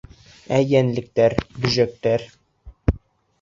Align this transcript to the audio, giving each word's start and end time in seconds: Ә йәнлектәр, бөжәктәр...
Ә 0.55 0.61
йәнлектәр, 0.71 1.35
бөжәктәр... 1.67 2.25